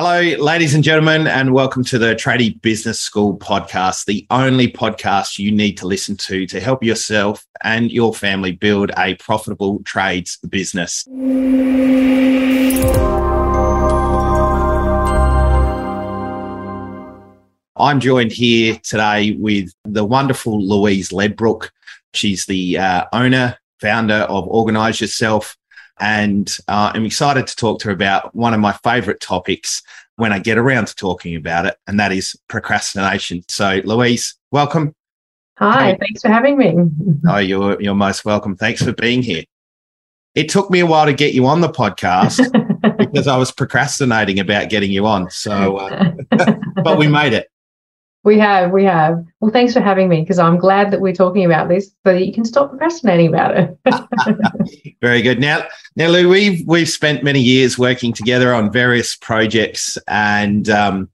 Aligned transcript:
Hello, 0.00 0.20
ladies 0.20 0.76
and 0.76 0.84
gentlemen, 0.84 1.26
and 1.26 1.52
welcome 1.52 1.82
to 1.82 1.98
the 1.98 2.14
Tradie 2.14 2.62
Business 2.62 3.00
School 3.00 3.36
podcast, 3.36 4.04
the 4.04 4.24
only 4.30 4.70
podcast 4.70 5.40
you 5.40 5.50
need 5.50 5.76
to 5.78 5.88
listen 5.88 6.16
to 6.18 6.46
to 6.46 6.60
help 6.60 6.84
yourself 6.84 7.44
and 7.64 7.90
your 7.90 8.14
family 8.14 8.52
build 8.52 8.92
a 8.96 9.16
profitable 9.16 9.82
trades 9.82 10.36
business. 10.48 11.04
I'm 17.76 17.98
joined 17.98 18.30
here 18.30 18.78
today 18.84 19.32
with 19.32 19.72
the 19.84 20.04
wonderful 20.04 20.62
Louise 20.62 21.08
Ledbrook. 21.08 21.70
She's 22.14 22.46
the 22.46 22.78
uh, 22.78 23.06
owner, 23.12 23.58
founder 23.80 24.14
of 24.28 24.46
Organize 24.46 25.00
Yourself, 25.00 25.56
and 26.00 26.56
uh, 26.68 26.92
I'm 26.94 27.04
excited 27.04 27.46
to 27.46 27.56
talk 27.56 27.80
to 27.80 27.88
her 27.88 27.92
about 27.92 28.34
one 28.34 28.54
of 28.54 28.60
my 28.60 28.72
favorite 28.72 29.20
topics 29.20 29.82
when 30.16 30.32
I 30.32 30.38
get 30.38 30.58
around 30.58 30.88
to 30.88 30.94
talking 30.94 31.36
about 31.36 31.66
it, 31.66 31.76
and 31.86 31.98
that 32.00 32.12
is 32.12 32.36
procrastination. 32.48 33.44
So, 33.48 33.80
Louise, 33.84 34.36
welcome. 34.50 34.94
Hi, 35.58 35.92
hey. 35.92 35.98
thanks 36.00 36.22
for 36.22 36.28
having 36.28 36.56
me. 36.56 36.74
oh, 37.28 37.38
you're, 37.38 37.80
you're 37.80 37.94
most 37.94 38.24
welcome. 38.24 38.56
Thanks 38.56 38.82
for 38.82 38.92
being 38.92 39.22
here. 39.22 39.44
It 40.34 40.48
took 40.48 40.70
me 40.70 40.80
a 40.80 40.86
while 40.86 41.06
to 41.06 41.12
get 41.12 41.34
you 41.34 41.46
on 41.46 41.60
the 41.60 41.68
podcast 41.68 42.38
because 42.98 43.26
I 43.26 43.36
was 43.36 43.50
procrastinating 43.50 44.38
about 44.38 44.70
getting 44.70 44.90
you 44.90 45.06
on. 45.06 45.30
So, 45.30 45.78
uh, 45.78 46.12
but 46.84 46.98
we 46.98 47.08
made 47.08 47.32
it. 47.32 47.48
We 48.28 48.38
have, 48.40 48.72
we 48.72 48.84
have. 48.84 49.24
Well, 49.40 49.50
thanks 49.50 49.72
for 49.72 49.80
having 49.80 50.10
me 50.10 50.20
because 50.20 50.38
I'm 50.38 50.58
glad 50.58 50.90
that 50.90 51.00
we're 51.00 51.14
talking 51.14 51.46
about 51.46 51.70
this 51.70 51.86
so 52.04 52.12
that 52.12 52.26
you 52.26 52.30
can 52.30 52.44
stop 52.44 52.68
procrastinating 52.68 53.28
about 53.28 53.56
it. 53.56 54.94
Very 55.00 55.22
good. 55.22 55.40
Now, 55.40 55.66
now, 55.96 56.08
Lou, 56.08 56.28
we've 56.28 56.62
we've 56.66 56.90
spent 56.90 57.24
many 57.24 57.40
years 57.40 57.78
working 57.78 58.12
together 58.12 58.52
on 58.52 58.70
various 58.70 59.16
projects, 59.16 59.96
and 60.08 60.68
um, 60.68 61.08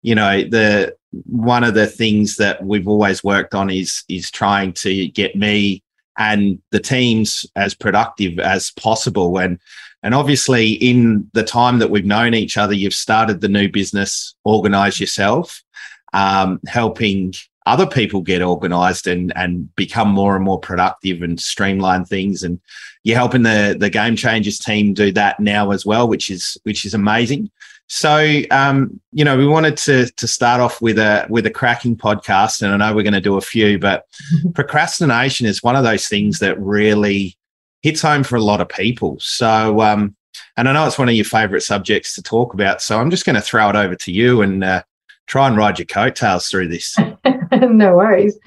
you 0.00 0.14
know, 0.14 0.42
the 0.42 0.96
one 1.26 1.64
of 1.64 1.74
the 1.74 1.86
things 1.86 2.36
that 2.36 2.64
we've 2.64 2.88
always 2.88 3.22
worked 3.22 3.54
on 3.54 3.68
is 3.68 4.02
is 4.08 4.30
trying 4.30 4.72
to 4.84 5.08
get 5.08 5.36
me 5.36 5.82
and 6.16 6.62
the 6.70 6.80
teams 6.80 7.44
as 7.56 7.74
productive 7.74 8.38
as 8.38 8.70
possible 8.70 9.36
and 9.36 9.58
and 10.02 10.14
obviously 10.14 10.72
in 10.72 11.28
the 11.34 11.42
time 11.42 11.78
that 11.80 11.90
we've 11.90 12.06
known 12.06 12.34
each 12.34 12.56
other 12.56 12.72
you've 12.72 12.94
started 12.94 13.40
the 13.40 13.48
new 13.48 13.68
business 13.68 14.36
organize 14.44 15.00
yourself 15.00 15.63
um, 16.14 16.60
helping 16.66 17.34
other 17.66 17.86
people 17.86 18.20
get 18.20 18.42
organized 18.42 19.06
and 19.06 19.32
and 19.36 19.74
become 19.74 20.08
more 20.08 20.36
and 20.36 20.44
more 20.44 20.60
productive 20.60 21.22
and 21.22 21.40
streamline 21.40 22.04
things. 22.04 22.42
And 22.42 22.60
you're 23.02 23.16
helping 23.16 23.42
the 23.42 23.76
the 23.78 23.90
game 23.90 24.16
changers 24.16 24.58
team 24.58 24.94
do 24.94 25.12
that 25.12 25.40
now 25.40 25.70
as 25.70 25.84
well 25.84 26.08
which 26.08 26.30
is 26.30 26.56
which 26.62 26.84
is 26.86 26.94
amazing. 26.94 27.50
So 27.86 28.42
um, 28.50 29.00
you 29.12 29.24
know 29.24 29.36
we 29.36 29.46
wanted 29.46 29.76
to 29.78 30.06
to 30.06 30.26
start 30.26 30.60
off 30.60 30.80
with 30.80 30.98
a 30.98 31.26
with 31.28 31.46
a 31.46 31.50
cracking 31.50 31.96
podcast 31.96 32.62
and 32.62 32.72
i 32.72 32.76
know 32.76 32.94
we're 32.94 33.02
going 33.02 33.12
to 33.12 33.20
do 33.20 33.36
a 33.36 33.42
few 33.42 33.78
but 33.78 34.06
procrastination 34.54 35.46
is 35.46 35.62
one 35.62 35.76
of 35.76 35.84
those 35.84 36.08
things 36.08 36.38
that 36.38 36.58
really 36.58 37.36
hits 37.82 38.00
home 38.00 38.24
for 38.24 38.36
a 38.36 38.42
lot 38.42 38.62
of 38.62 38.68
people. 38.70 39.18
So 39.20 39.80
um, 39.82 40.16
and 40.56 40.68
i 40.68 40.72
know 40.72 40.86
it's 40.86 40.98
one 40.98 41.08
of 41.08 41.14
your 41.14 41.24
favorite 41.24 41.62
subjects 41.62 42.14
to 42.14 42.22
talk 42.22 42.54
about 42.54 42.82
so 42.82 42.98
i'm 42.98 43.10
just 43.10 43.26
going 43.26 43.36
to 43.36 43.42
throw 43.42 43.68
it 43.68 43.76
over 43.76 43.94
to 43.94 44.12
you 44.12 44.42
and 44.42 44.64
uh, 44.64 44.82
try 45.26 45.48
and 45.48 45.56
ride 45.56 45.78
your 45.78 45.86
coattails 45.86 46.48
through 46.48 46.68
this. 46.68 46.96
no 47.52 47.96
worries. 47.96 48.38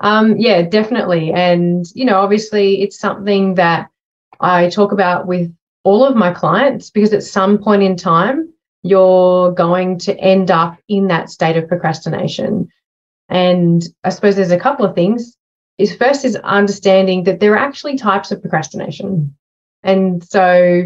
Um, 0.00 0.36
yeah, 0.36 0.62
definitely. 0.62 1.32
And, 1.32 1.86
you 1.94 2.04
know, 2.04 2.20
obviously 2.20 2.82
it's 2.82 2.98
something 2.98 3.54
that 3.54 3.88
I 4.40 4.68
talk 4.68 4.92
about 4.92 5.26
with 5.26 5.54
all 5.84 6.04
of 6.04 6.16
my 6.16 6.32
clients 6.32 6.90
because 6.90 7.12
at 7.12 7.22
some 7.22 7.58
point 7.58 7.82
in 7.82 7.96
time, 7.96 8.52
you're 8.82 9.52
going 9.52 9.98
to 9.98 10.16
end 10.18 10.50
up 10.50 10.78
in 10.88 11.08
that 11.08 11.30
state 11.30 11.56
of 11.56 11.68
procrastination. 11.68 12.68
And 13.28 13.82
I 14.04 14.10
suppose 14.10 14.36
there's 14.36 14.50
a 14.50 14.58
couple 14.58 14.86
of 14.86 14.94
things. 14.94 15.36
Is 15.78 15.94
first 15.94 16.24
is 16.24 16.36
understanding 16.36 17.24
that 17.24 17.40
there 17.40 17.52
are 17.52 17.58
actually 17.58 17.98
types 17.98 18.30
of 18.30 18.40
procrastination. 18.40 19.34
And 19.82 20.24
so 20.24 20.84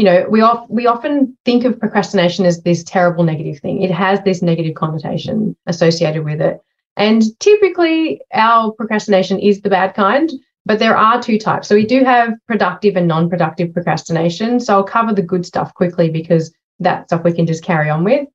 you 0.00 0.06
know, 0.06 0.26
we, 0.30 0.40
off, 0.40 0.64
we 0.70 0.86
often 0.86 1.36
think 1.44 1.66
of 1.66 1.78
procrastination 1.78 2.46
as 2.46 2.62
this 2.62 2.82
terrible 2.82 3.22
negative 3.22 3.60
thing. 3.60 3.82
It 3.82 3.90
has 3.90 4.18
this 4.22 4.40
negative 4.40 4.74
connotation 4.74 5.54
associated 5.66 6.24
with 6.24 6.40
it. 6.40 6.58
And 6.96 7.22
typically, 7.38 8.22
our 8.32 8.72
procrastination 8.72 9.38
is 9.38 9.60
the 9.60 9.68
bad 9.68 9.92
kind, 9.94 10.30
but 10.64 10.78
there 10.78 10.96
are 10.96 11.22
two 11.22 11.38
types. 11.38 11.68
So 11.68 11.74
we 11.74 11.84
do 11.84 12.02
have 12.02 12.32
productive 12.46 12.96
and 12.96 13.08
non 13.08 13.28
productive 13.28 13.74
procrastination. 13.74 14.58
So 14.58 14.72
I'll 14.72 14.84
cover 14.84 15.12
the 15.12 15.20
good 15.20 15.44
stuff 15.44 15.74
quickly 15.74 16.08
because 16.08 16.50
that 16.78 17.08
stuff 17.08 17.22
we 17.22 17.34
can 17.34 17.46
just 17.46 17.62
carry 17.62 17.90
on 17.90 18.02
with. 18.02 18.26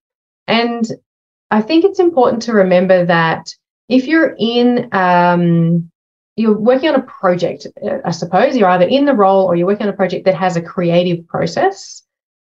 And 0.48 0.86
I 1.50 1.64
think 1.64 1.84
it's 1.84 2.00
important 2.00 2.44
to 2.44 2.54
remember 2.54 3.08
that 3.08 3.50
if 3.90 4.06
you're 4.06 4.36
in 4.38 4.88
um, 4.92 5.90
you're 6.36 6.58
working 6.58 6.90
on 6.90 6.96
a 6.96 7.02
project, 7.02 7.68
I 8.04 8.12
suppose 8.12 8.58
you're 8.58 8.70
either 8.70 8.86
in 8.86 9.06
the 9.06 9.14
role 9.14 9.46
or 9.46 9.56
you're 9.56 9.68
working 9.68 9.88
on 9.88 9.94
a 9.94 9.98
project 9.98 10.26
that 10.26 10.36
has 10.36 10.58
a 10.58 10.62
creative 10.62 11.26
process. 11.28 12.04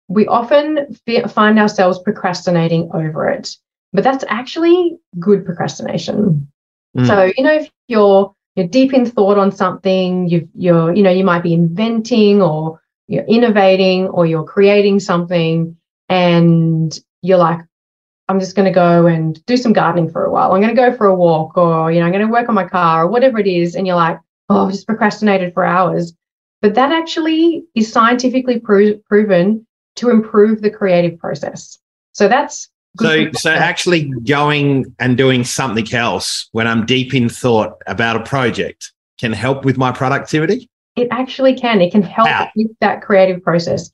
We 0.08 0.28
often 0.28 0.96
find 1.30 1.60
ourselves 1.60 2.00
procrastinating 2.00 2.90
over 2.94 3.30
it, 3.30 3.56
but 3.94 4.04
that's 4.04 4.26
actually 4.28 4.98
good 5.20 5.46
procrastination. 5.46 6.52
Mm. 6.98 7.08
So, 7.08 7.32
you 7.38 7.44
know, 7.44 7.54
if 7.54 7.70
you're 7.88 8.34
you're 8.56 8.68
deep 8.68 8.94
in 8.94 9.06
thought 9.06 9.38
on 9.38 9.52
something, 9.52 10.30
you 10.30 10.48
you're, 10.56 10.96
you 10.96 11.04
know, 11.04 11.12
you 11.12 11.24
might 11.24 11.44
be 11.44 11.54
inventing 11.54 12.42
or 12.42 12.82
you're 13.08 13.26
innovating 13.26 14.08
or 14.08 14.26
you're 14.26 14.46
creating 14.46 15.00
something 15.00 15.78
and 16.10 16.98
you're 17.22 17.38
like, 17.38 17.60
I'm 18.28 18.40
just 18.40 18.56
going 18.56 18.66
to 18.66 18.74
go 18.74 19.06
and 19.06 19.44
do 19.46 19.56
some 19.56 19.74
gardening 19.74 20.10
for 20.10 20.26
a 20.26 20.32
while. 20.32 20.52
I'm 20.52 20.62
going 20.62 20.76
to 20.76 20.82
go 20.82 20.96
for 20.96 21.06
a 21.06 21.16
walk 21.16 21.58
or, 21.58 21.92
you 21.92 22.00
know, 22.00 22.06
I'm 22.06 22.12
going 22.12 22.26
to 22.26 22.32
work 22.32 22.50
on 22.50 22.56
my 22.56 22.68
car 22.68 23.04
or 23.04 23.08
whatever 23.08 23.40
it 23.40 23.48
is. 23.48 23.76
And 23.76 23.86
you're 23.86 23.96
like, 23.96 24.20
oh, 24.50 24.66
I've 24.66 24.72
just 24.72 24.88
procrastinated 24.88 25.54
for 25.54 25.64
hours. 25.64 26.14
But 26.62 26.74
that 26.76 26.92
actually 26.92 27.64
is 27.76 27.92
scientifically 27.92 28.60
pro- 28.60 28.98
proven 29.08 29.68
to 29.98 30.10
improve 30.10 30.62
the 30.62 30.72
creative 30.72 31.20
process. 31.20 31.78
So 32.14 32.28
that's 32.28 32.70
so, 33.00 33.32
so 33.34 33.52
actually 33.52 34.10
going 34.24 34.96
and 35.00 35.18
doing 35.18 35.44
something 35.44 35.94
else 35.94 36.48
when 36.54 36.66
I'm 36.66 36.86
deep 36.86 37.14
in 37.14 37.28
thought 37.30 37.74
about 37.88 38.16
a 38.16 38.24
project 38.24 38.94
can 39.20 39.34
help 39.34 39.66
with 39.66 39.78
my 39.78 39.92
productivity? 39.92 40.70
It 40.96 41.10
actually 41.12 41.56
can. 41.56 41.82
It 41.82 41.92
can 41.92 42.04
help 42.04 42.30
How? 42.30 42.50
with 42.56 42.72
that 42.80 43.02
creative 43.02 43.44
process. 43.44 43.92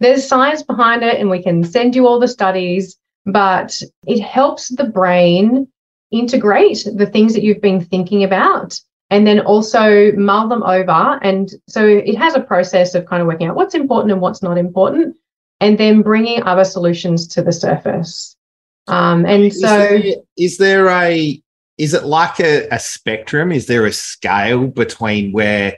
There's 0.00 0.26
science 0.26 0.62
behind 0.62 1.02
it, 1.02 1.20
and 1.20 1.30
we 1.30 1.42
can 1.42 1.62
send 1.62 1.94
you 1.94 2.06
all 2.06 2.18
the 2.18 2.28
studies 2.28 2.96
but 3.32 3.80
it 4.06 4.20
helps 4.20 4.68
the 4.68 4.84
brain 4.84 5.68
integrate 6.10 6.86
the 6.94 7.06
things 7.06 7.34
that 7.34 7.42
you've 7.42 7.60
been 7.60 7.80
thinking 7.80 8.24
about 8.24 8.78
and 9.10 9.26
then 9.26 9.40
also 9.40 10.12
mull 10.12 10.48
them 10.48 10.62
over. 10.62 11.18
And 11.22 11.50
so 11.68 11.86
it 11.86 12.16
has 12.16 12.34
a 12.34 12.40
process 12.40 12.94
of 12.94 13.06
kind 13.06 13.20
of 13.20 13.26
working 13.26 13.48
out 13.48 13.56
what's 13.56 13.74
important 13.74 14.12
and 14.12 14.20
what's 14.20 14.42
not 14.42 14.58
important, 14.58 15.16
and 15.60 15.78
then 15.78 16.02
bringing 16.02 16.42
other 16.44 16.64
solutions 16.64 17.26
to 17.28 17.42
the 17.42 17.52
surface. 17.52 18.36
Um, 18.86 19.26
and 19.26 19.44
is 19.44 19.60
so, 19.60 19.66
there, 19.66 20.14
is 20.36 20.58
there 20.58 20.88
a 20.88 21.42
is 21.76 21.94
it 21.94 22.04
like 22.04 22.40
a, 22.40 22.68
a 22.68 22.78
spectrum? 22.78 23.52
Is 23.52 23.66
there 23.66 23.86
a 23.86 23.92
scale 23.92 24.66
between 24.66 25.32
where 25.32 25.76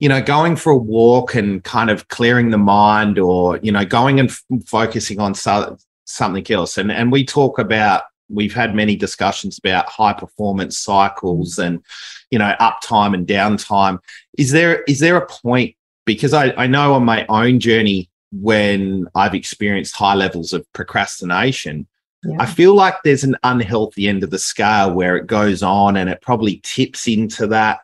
you 0.00 0.08
know, 0.08 0.22
going 0.22 0.56
for 0.56 0.72
a 0.72 0.76
walk 0.76 1.34
and 1.34 1.62
kind 1.64 1.88
of 1.88 2.08
clearing 2.08 2.50
the 2.50 2.58
mind 2.58 3.18
or, 3.18 3.58
you 3.58 3.72
know, 3.72 3.84
going 3.84 4.20
and 4.20 4.28
f- 4.28 4.42
focusing 4.66 5.20
on 5.20 5.34
so- 5.34 5.78
something 6.04 6.50
else. 6.50 6.78
And 6.78 6.90
and 6.90 7.10
we 7.10 7.24
talk 7.24 7.58
about 7.58 8.02
we've 8.28 8.54
had 8.54 8.74
many 8.74 8.96
discussions 8.96 9.58
about 9.58 9.88
high 9.88 10.12
performance 10.12 10.78
cycles 10.78 11.58
and 11.58 11.82
you 12.30 12.38
know 12.38 12.54
uptime 12.60 13.14
and 13.14 13.26
downtime. 13.26 13.98
Is 14.38 14.50
there 14.50 14.82
is 14.82 15.00
there 15.00 15.16
a 15.16 15.26
point 15.26 15.76
because 16.04 16.34
I, 16.34 16.52
I 16.52 16.66
know 16.66 16.94
on 16.94 17.04
my 17.04 17.26
own 17.28 17.60
journey 17.60 18.10
when 18.32 19.06
I've 19.14 19.34
experienced 19.34 19.94
high 19.94 20.14
levels 20.14 20.52
of 20.52 20.70
procrastination, 20.72 21.86
yeah. 22.24 22.36
I 22.38 22.46
feel 22.46 22.74
like 22.74 22.96
there's 23.04 23.24
an 23.24 23.36
unhealthy 23.42 24.08
end 24.08 24.22
of 24.24 24.30
the 24.30 24.38
scale 24.38 24.92
where 24.92 25.16
it 25.16 25.26
goes 25.26 25.62
on 25.62 25.96
and 25.96 26.10
it 26.10 26.20
probably 26.20 26.60
tips 26.62 27.06
into 27.06 27.46
that. 27.48 27.80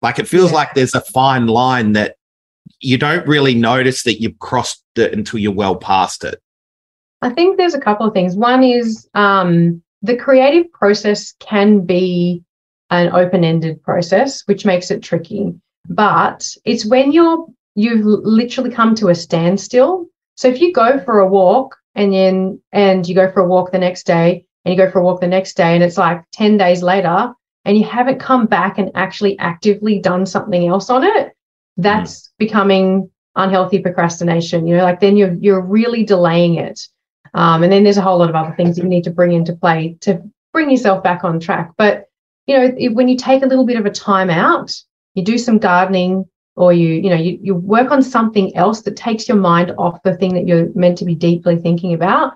Like 0.00 0.18
it 0.18 0.28
feels 0.28 0.50
yeah. 0.50 0.56
like 0.56 0.74
there's 0.74 0.94
a 0.94 1.00
fine 1.00 1.46
line 1.46 1.92
that 1.92 2.16
you 2.80 2.98
don't 2.98 3.26
really 3.26 3.54
notice 3.54 4.02
that 4.02 4.20
you've 4.20 4.38
crossed 4.38 4.82
it 4.96 5.12
until 5.12 5.38
you're 5.38 5.52
well 5.52 5.76
past 5.76 6.24
it. 6.24 6.40
I 7.22 7.30
think 7.30 7.56
there's 7.56 7.74
a 7.74 7.80
couple 7.80 8.06
of 8.06 8.12
things. 8.12 8.36
One 8.36 8.64
is 8.64 9.08
um, 9.14 9.82
the 10.02 10.16
creative 10.16 10.70
process 10.72 11.34
can 11.38 11.86
be 11.86 12.42
an 12.90 13.12
open-ended 13.12 13.82
process, 13.82 14.42
which 14.46 14.66
makes 14.66 14.90
it 14.90 15.02
tricky. 15.02 15.54
But 15.88 16.46
it's 16.64 16.84
when 16.84 17.12
you're 17.12 17.46
you've 17.74 18.04
literally 18.04 18.70
come 18.70 18.94
to 18.96 19.08
a 19.08 19.14
standstill. 19.14 20.06
So 20.36 20.48
if 20.48 20.60
you 20.60 20.72
go 20.72 21.00
for 21.00 21.20
a 21.20 21.28
walk 21.28 21.76
and 21.94 22.12
then 22.12 22.60
and 22.72 23.08
you 23.08 23.14
go 23.14 23.30
for 23.30 23.40
a 23.40 23.48
walk 23.48 23.72
the 23.72 23.78
next 23.78 24.04
day 24.04 24.44
and 24.64 24.74
you 24.74 24.84
go 24.84 24.90
for 24.90 25.00
a 25.00 25.04
walk 25.04 25.20
the 25.20 25.26
next 25.26 25.56
day 25.56 25.74
and 25.74 25.82
it's 25.82 25.96
like 25.96 26.22
10 26.32 26.58
days 26.58 26.82
later 26.82 27.32
and 27.64 27.78
you 27.78 27.84
haven't 27.84 28.18
come 28.18 28.46
back 28.46 28.78
and 28.78 28.90
actually 28.94 29.38
actively 29.38 30.00
done 30.00 30.26
something 30.26 30.66
else 30.66 30.90
on 30.90 31.04
it, 31.04 31.32
that's 31.76 32.28
mm. 32.28 32.30
becoming 32.38 33.10
unhealthy 33.36 33.78
procrastination. 33.78 34.66
You 34.66 34.76
know, 34.76 34.84
like 34.84 35.00
then 35.00 35.16
you're 35.16 35.34
you're 35.34 35.62
really 35.62 36.04
delaying 36.04 36.56
it. 36.56 36.88
Um, 37.34 37.62
and 37.62 37.72
then 37.72 37.84
there's 37.84 37.96
a 37.96 38.02
whole 38.02 38.18
lot 38.18 38.28
of 38.28 38.36
other 38.36 38.54
things 38.54 38.76
that 38.76 38.82
you 38.82 38.88
need 38.88 39.04
to 39.04 39.10
bring 39.10 39.32
into 39.32 39.54
play 39.54 39.96
to 40.00 40.22
bring 40.52 40.70
yourself 40.70 41.02
back 41.02 41.24
on 41.24 41.40
track. 41.40 41.72
But 41.78 42.08
you 42.46 42.56
know, 42.56 42.74
it, 42.76 42.90
when 42.90 43.08
you 43.08 43.16
take 43.16 43.42
a 43.42 43.46
little 43.46 43.64
bit 43.64 43.78
of 43.78 43.86
a 43.86 43.90
time 43.90 44.30
out, 44.30 44.74
you 45.14 45.22
do 45.22 45.38
some 45.38 45.58
gardening, 45.58 46.26
or 46.56 46.72
you 46.72 46.88
you 46.88 47.10
know 47.10 47.16
you, 47.16 47.38
you 47.42 47.54
work 47.54 47.90
on 47.90 48.02
something 48.02 48.54
else 48.56 48.82
that 48.82 48.96
takes 48.96 49.28
your 49.28 49.36
mind 49.36 49.72
off 49.78 50.02
the 50.02 50.16
thing 50.16 50.34
that 50.34 50.46
you're 50.46 50.72
meant 50.74 50.98
to 50.98 51.04
be 51.04 51.14
deeply 51.14 51.56
thinking 51.56 51.94
about 51.94 52.34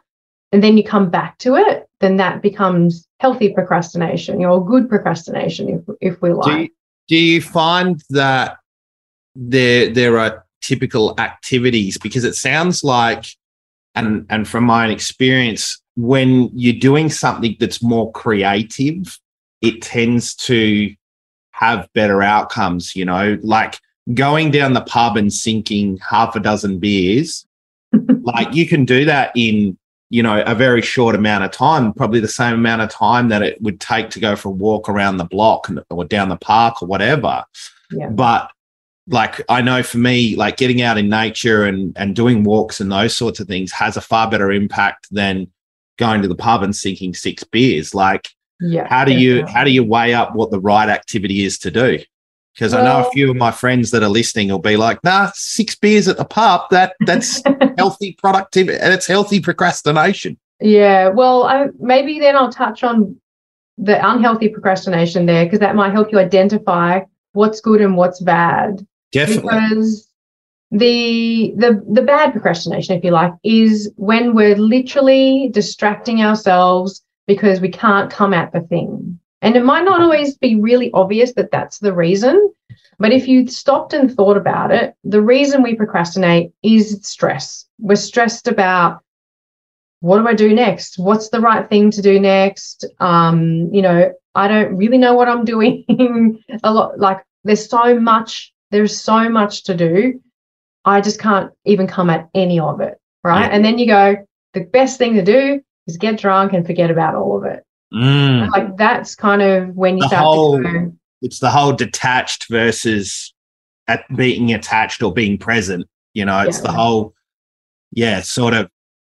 and 0.52 0.62
then 0.62 0.76
you 0.76 0.84
come 0.84 1.10
back 1.10 1.36
to 1.38 1.56
it 1.56 1.88
then 2.00 2.16
that 2.16 2.42
becomes 2.42 3.06
healthy 3.20 3.52
procrastination 3.52 4.38
know 4.38 4.60
good 4.60 4.88
procrastination 4.88 5.68
if, 5.68 5.96
if 6.00 6.22
we 6.22 6.32
like 6.32 6.46
do 6.46 6.62
you, 6.62 6.68
do 7.08 7.16
you 7.16 7.42
find 7.42 8.02
that 8.10 8.58
there 9.34 9.90
there 9.90 10.18
are 10.18 10.44
typical 10.62 11.14
activities 11.18 11.98
because 11.98 12.24
it 12.24 12.34
sounds 12.34 12.82
like 12.82 13.26
and 13.96 14.26
and 14.30 14.46
from 14.46 14.64
my 14.64 14.84
own 14.84 14.90
experience 14.90 15.80
when 15.96 16.50
you're 16.52 16.78
doing 16.78 17.10
something 17.10 17.56
that's 17.58 17.82
more 17.82 18.12
creative 18.12 19.18
it 19.62 19.82
tends 19.82 20.34
to 20.34 20.94
have 21.50 21.88
better 21.94 22.22
outcomes 22.22 22.94
you 22.94 23.04
know 23.04 23.38
like 23.42 23.80
going 24.14 24.50
down 24.50 24.72
the 24.72 24.82
pub 24.82 25.16
and 25.16 25.32
sinking 25.32 25.98
half 25.98 26.36
a 26.36 26.40
dozen 26.40 26.78
beers, 26.78 27.46
like 28.22 28.54
you 28.54 28.66
can 28.66 28.84
do 28.84 29.04
that 29.04 29.32
in, 29.34 29.76
you 30.10 30.22
know, 30.22 30.42
a 30.42 30.54
very 30.54 30.82
short 30.82 31.14
amount 31.14 31.44
of 31.44 31.50
time, 31.50 31.92
probably 31.92 32.20
the 32.20 32.28
same 32.28 32.54
amount 32.54 32.82
of 32.82 32.90
time 32.90 33.28
that 33.28 33.42
it 33.42 33.60
would 33.60 33.80
take 33.80 34.10
to 34.10 34.20
go 34.20 34.36
for 34.36 34.50
a 34.50 34.52
walk 34.52 34.88
around 34.88 35.16
the 35.16 35.24
block 35.24 35.68
or 35.90 36.04
down 36.04 36.28
the 36.28 36.36
park 36.36 36.82
or 36.82 36.86
whatever. 36.86 37.44
Yeah. 37.90 38.08
But 38.10 38.50
like 39.08 39.42
I 39.48 39.62
know 39.62 39.82
for 39.82 39.98
me, 39.98 40.36
like 40.36 40.56
getting 40.56 40.82
out 40.82 40.98
in 40.98 41.08
nature 41.08 41.64
and 41.64 41.96
and 41.96 42.16
doing 42.16 42.44
walks 42.44 42.80
and 42.80 42.90
those 42.90 43.16
sorts 43.16 43.40
of 43.40 43.46
things 43.46 43.72
has 43.72 43.96
a 43.96 44.00
far 44.00 44.30
better 44.30 44.50
impact 44.50 45.08
than 45.10 45.48
going 45.98 46.22
to 46.22 46.28
the 46.28 46.34
pub 46.34 46.62
and 46.62 46.74
sinking 46.74 47.14
six 47.14 47.44
beers. 47.44 47.94
Like, 47.94 48.28
yeah, 48.60 48.88
how 48.88 49.04
do 49.04 49.12
you 49.12 49.46
how 49.46 49.64
do 49.64 49.70
you 49.70 49.84
weigh 49.84 50.14
up 50.14 50.34
what 50.34 50.50
the 50.50 50.60
right 50.60 50.88
activity 50.88 51.44
is 51.44 51.58
to 51.58 51.70
do? 51.70 52.00
because 52.56 52.72
well, 52.72 52.82
I 52.82 52.84
know 53.02 53.06
a 53.06 53.10
few 53.10 53.30
of 53.30 53.36
my 53.36 53.50
friends 53.50 53.90
that 53.90 54.02
are 54.02 54.08
listening 54.08 54.48
will 54.48 54.58
be 54.58 54.76
like, 54.76 55.02
"Nah, 55.04 55.30
six 55.34 55.74
beers 55.74 56.08
at 56.08 56.16
the 56.16 56.24
pub 56.24 56.62
that 56.70 56.94
that's 57.00 57.42
healthy 57.78 58.12
productivity 58.18 58.78
and 58.78 58.92
it's 58.92 59.06
healthy 59.06 59.40
procrastination." 59.40 60.38
Yeah, 60.60 61.08
well, 61.08 61.44
I, 61.44 61.66
maybe 61.78 62.18
then 62.18 62.34
I'll 62.34 62.50
touch 62.50 62.82
on 62.82 63.20
the 63.76 63.98
unhealthy 64.08 64.48
procrastination 64.48 65.26
there 65.26 65.44
because 65.44 65.60
that 65.60 65.76
might 65.76 65.92
help 65.92 66.10
you 66.10 66.18
identify 66.18 67.00
what's 67.32 67.60
good 67.60 67.82
and 67.82 67.96
what's 67.96 68.20
bad. 68.20 68.86
Definitely, 69.12 69.42
because 69.42 70.08
the 70.70 71.54
the 71.56 71.84
the 71.90 72.02
bad 72.02 72.32
procrastination, 72.32 72.96
if 72.96 73.04
you 73.04 73.10
like, 73.10 73.32
is 73.44 73.90
when 73.96 74.34
we're 74.34 74.56
literally 74.56 75.48
distracting 75.52 76.22
ourselves 76.22 77.02
because 77.26 77.60
we 77.60 77.70
can't 77.70 78.10
come 78.10 78.32
at 78.32 78.52
the 78.52 78.60
thing. 78.60 79.18
And 79.42 79.56
it 79.56 79.64
might 79.64 79.84
not 79.84 80.00
always 80.00 80.36
be 80.36 80.56
really 80.56 80.90
obvious 80.92 81.32
that 81.34 81.50
that's 81.50 81.78
the 81.78 81.92
reason. 81.92 82.52
But 82.98 83.12
if 83.12 83.28
you 83.28 83.46
stopped 83.46 83.92
and 83.92 84.12
thought 84.12 84.36
about 84.36 84.70
it, 84.70 84.94
the 85.04 85.20
reason 85.20 85.62
we 85.62 85.74
procrastinate 85.74 86.52
is 86.62 86.98
stress. 87.02 87.66
We're 87.78 87.96
stressed 87.96 88.48
about 88.48 89.02
what 90.00 90.18
do 90.18 90.28
I 90.28 90.34
do 90.34 90.54
next? 90.54 90.98
What's 90.98 91.28
the 91.30 91.40
right 91.40 91.68
thing 91.68 91.90
to 91.90 92.02
do 92.02 92.18
next? 92.20 92.86
Um, 93.00 93.68
you 93.72 93.82
know, 93.82 94.12
I 94.34 94.48
don't 94.48 94.76
really 94.76 94.98
know 94.98 95.14
what 95.14 95.28
I'm 95.28 95.44
doing. 95.54 95.84
a 96.62 96.72
lot 96.72 96.98
like 96.98 97.24
there's 97.44 97.68
so 97.68 97.98
much, 98.00 98.52
there's 98.70 99.00
so 99.00 99.28
much 99.28 99.64
to 99.64 99.74
do. 99.74 100.20
I 100.84 101.00
just 101.00 101.20
can't 101.20 101.52
even 101.64 101.86
come 101.86 102.10
at 102.10 102.28
any 102.34 102.60
of 102.60 102.80
it. 102.80 102.98
Right. 103.24 103.42
Yeah. 103.42 103.48
And 103.48 103.64
then 103.64 103.78
you 103.78 103.86
go, 103.86 104.16
the 104.54 104.60
best 104.60 104.98
thing 104.98 105.14
to 105.14 105.22
do 105.22 105.60
is 105.86 105.96
get 105.96 106.18
drunk 106.18 106.52
and 106.52 106.66
forget 106.66 106.90
about 106.90 107.14
all 107.14 107.36
of 107.38 107.44
it. 107.44 107.64
Mm. 107.94 108.50
Like 108.50 108.76
that's 108.76 109.14
kind 109.14 109.42
of 109.42 109.68
when 109.76 109.96
you 109.96 110.02
the 110.02 110.08
start 110.08 110.24
whole, 110.24 110.56
to 110.56 110.62
go. 110.62 110.92
It's 111.22 111.38
the 111.38 111.50
whole 111.50 111.72
detached 111.72 112.46
versus 112.50 113.32
at 113.88 114.04
being 114.16 114.52
attached 114.52 115.02
or 115.02 115.12
being 115.12 115.38
present. 115.38 115.86
You 116.12 116.24
know, 116.24 116.40
it's 116.40 116.58
yeah. 116.58 116.62
the 116.64 116.72
whole, 116.72 117.14
yeah, 117.92 118.20
sort 118.22 118.54
of 118.54 118.68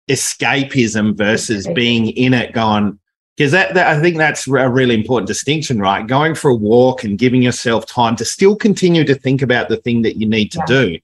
escapism 0.08 1.16
versus 1.16 1.66
okay. 1.66 1.74
being 1.74 2.08
in 2.10 2.34
it, 2.34 2.52
going, 2.52 2.99
because 3.40 3.52
that, 3.52 3.72
that, 3.72 3.86
I 3.86 3.98
think 3.98 4.18
that's 4.18 4.46
a 4.46 4.68
really 4.68 4.94
important 4.94 5.26
distinction, 5.26 5.78
right? 5.78 6.06
Going 6.06 6.34
for 6.34 6.50
a 6.50 6.54
walk 6.54 7.04
and 7.04 7.16
giving 7.16 7.40
yourself 7.40 7.86
time 7.86 8.14
to 8.16 8.24
still 8.26 8.54
continue 8.54 9.02
to 9.04 9.14
think 9.14 9.40
about 9.40 9.70
the 9.70 9.78
thing 9.78 10.02
that 10.02 10.20
you 10.20 10.28
need 10.28 10.52
to 10.52 10.58
yeah. 10.58 10.64
do, 10.66 10.98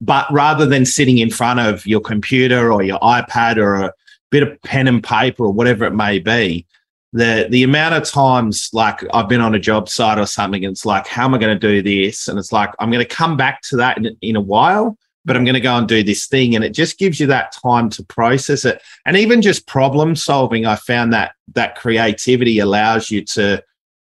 but 0.00 0.32
rather 0.32 0.66
than 0.66 0.86
sitting 0.86 1.18
in 1.18 1.30
front 1.30 1.58
of 1.58 1.84
your 1.84 2.00
computer 2.00 2.72
or 2.72 2.84
your 2.84 3.00
iPad 3.00 3.56
or 3.56 3.74
a 3.74 3.92
bit 4.30 4.44
of 4.44 4.62
pen 4.62 4.86
and 4.86 5.02
paper 5.02 5.46
or 5.46 5.52
whatever 5.52 5.84
it 5.84 5.90
may 5.90 6.20
be, 6.20 6.64
the 7.12 7.48
the 7.50 7.64
amount 7.64 7.96
of 7.96 8.04
times 8.04 8.70
like 8.72 9.02
I've 9.12 9.28
been 9.28 9.40
on 9.40 9.56
a 9.56 9.58
job 9.58 9.88
site 9.88 10.16
or 10.16 10.26
something, 10.26 10.64
and 10.64 10.70
it's 10.70 10.86
like, 10.86 11.08
how 11.08 11.24
am 11.24 11.34
I 11.34 11.38
going 11.38 11.58
to 11.58 11.68
do 11.68 11.82
this? 11.82 12.28
And 12.28 12.38
it's 12.38 12.52
like 12.52 12.70
I'm 12.78 12.92
going 12.92 13.04
to 13.04 13.14
come 13.16 13.36
back 13.36 13.62
to 13.62 13.76
that 13.78 13.98
in, 13.98 14.16
in 14.22 14.36
a 14.36 14.40
while, 14.40 14.96
but 15.24 15.36
I'm 15.36 15.44
going 15.44 15.54
to 15.54 15.60
go 15.60 15.76
and 15.76 15.86
do 15.86 16.02
this 16.02 16.26
thing, 16.26 16.54
and 16.54 16.64
it 16.64 16.74
just 16.74 16.98
gives 16.98 17.20
you 17.20 17.26
that 17.28 17.52
time 17.52 17.90
to 17.90 18.04
process 18.04 18.64
it, 18.64 18.82
and 19.06 19.16
even 19.16 19.42
just 19.42 19.66
problem 19.66 20.16
solving. 20.16 20.66
I 20.66 20.76
found 20.76 21.12
that 21.12 21.32
that 21.54 21.76
creativity 21.76 22.58
allows 22.58 23.10
you 23.10 23.24
to 23.26 23.62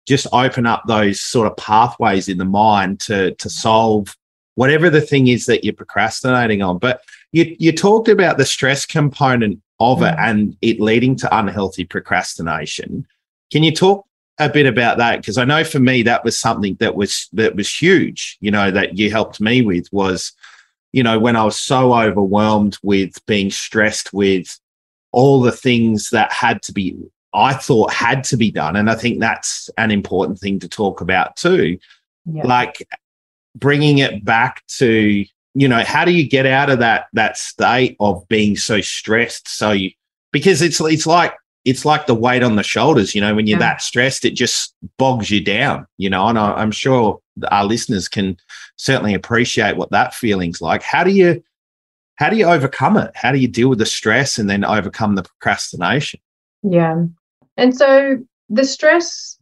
just 0.06 0.28
open 0.34 0.66
up 0.66 0.84
those 0.88 1.22
sort 1.22 1.48
of 1.48 1.56
pathways 1.58 2.28
in 2.28 2.38
the 2.38 2.46
mind 2.46 3.00
to 3.02 3.34
to 3.36 3.50
solve 3.50 4.16
whatever 4.56 4.90
the 4.90 5.02
thing 5.02 5.28
is 5.28 5.46
that 5.46 5.64
you're 5.64 5.74
procrastinating 5.74 6.62
on. 6.62 6.78
But 6.78 7.02
you 7.32 7.56
you 7.60 7.72
talked 7.72 8.10
about 8.10 8.38
the 8.38 8.46
stress 8.46 8.86
component 8.86 9.62
of 9.80 10.02
it 10.02 10.16
mm. 10.16 10.20
and 10.20 10.58
it 10.62 10.80
leading 10.80 11.16
to 11.18 11.38
unhealthy 11.38 11.86
procrastination. 11.86 13.08
Can 13.52 13.64
you 13.64 13.72
talk 13.72 14.06
a 14.40 14.50
bit 14.50 14.66
about 14.66 14.98
that? 14.98 15.18
Because 15.18 15.38
I 15.38 15.46
know 15.46 15.64
for 15.64 15.80
me 15.80 16.04
that 16.04 16.24
was 16.24 16.38
something 16.38 16.76
that 16.80 16.96
was 16.96 17.28
that 17.34 17.56
was 17.56 17.74
huge, 17.74 18.38
you 18.42 18.52
know, 18.52 18.72
that 18.72 18.98
you 18.98 19.12
helped 19.12 19.40
me 19.40 19.62
with 19.62 19.88
was, 19.92 20.34
you 20.94 21.04
know, 21.04 21.20
when 21.20 21.36
I 21.36 21.44
was 21.44 21.60
so 21.60 21.94
overwhelmed 21.94 22.78
with 22.84 23.24
being 23.26 23.52
stressed 23.52 24.14
with 24.14 24.58
all 25.12 25.42
the 25.42 25.52
things 25.52 26.12
that 26.12 26.32
had 26.32 26.62
to 26.64 26.74
be 26.74 26.96
I 27.34 27.54
thought 27.54 27.92
had 27.92 28.24
to 28.26 28.38
be 28.38 28.52
done. 28.52 28.76
And 28.76 28.90
I 28.90 28.96
think 28.96 29.20
that's 29.20 29.70
an 29.78 29.90
important 29.90 30.40
thing 30.40 30.60
to 30.60 30.70
talk 30.70 31.02
about 31.02 31.36
too. 31.36 31.80
Yeah. 32.26 32.46
Like 32.46 32.88
bringing 33.56 33.98
it 33.98 34.24
back 34.24 34.64
to 34.68 35.26
you 35.56 35.68
know 35.68 35.84
how 35.84 36.06
do 36.06 36.12
you 36.12 36.28
get 36.28 36.46
out 36.46 36.70
of 36.70 36.80
that 36.80 37.06
that 37.14 37.38
state 37.38 37.96
of 38.00 38.28
being 38.28 38.58
so 38.58 38.82
stressed 38.82 39.48
so 39.48 39.70
you 39.70 39.92
because 40.32 40.64
it's 40.64 40.82
it's 40.82 41.06
like 41.06 41.36
it's 41.66 41.86
like 41.86 42.06
the 42.06 42.16
weight 42.16 42.44
on 42.44 42.56
the 42.56 42.64
shoulders 42.64 43.16
you 43.16 43.22
know 43.22 43.34
when 43.36 43.48
you're 43.48 43.60
yeah. 43.60 43.72
that 43.72 43.82
stressed 43.82 44.26
it 44.26 44.32
just 44.32 44.76
bogs 44.98 45.30
you 45.30 45.44
down 45.44 45.86
you 45.98 46.10
know 46.10 46.28
and 46.28 46.38
I, 46.38 46.54
i'm 46.54 46.72
sure 46.72 47.20
our 47.50 47.66
listeners 47.66 48.08
can 48.08 48.38
certainly 48.76 49.14
appreciate 49.14 49.78
what 49.78 49.92
that 49.92 50.14
feeling's 50.14 50.62
like 50.62 50.84
how 50.84 51.04
do 51.04 51.12
you 51.12 51.44
how 52.16 52.30
do 52.30 52.38
you 52.38 52.46
overcome 52.46 52.98
it 52.98 53.12
how 53.16 53.32
do 53.32 53.40
you 53.40 53.48
deal 53.48 53.70
with 53.70 53.80
the 53.80 53.86
stress 53.86 54.38
and 54.38 54.50
then 54.50 54.64
overcome 54.64 55.16
the 55.16 55.24
procrastination 55.24 56.20
yeah 56.64 57.06
and 57.58 57.76
so 57.76 58.18
the 58.50 58.66
stress 58.66 59.38